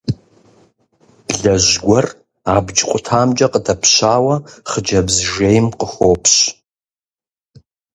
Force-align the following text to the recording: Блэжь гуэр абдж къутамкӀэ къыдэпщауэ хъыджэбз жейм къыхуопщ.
Блэжь 1.29 1.71
гуэр 1.85 2.05
абдж 2.55 2.79
къутамкӀэ 2.89 3.47
къыдэпщауэ 3.53 4.35
хъыджэбз 4.69 5.15
жейм 5.31 5.67
къыхуопщ. 5.79 6.35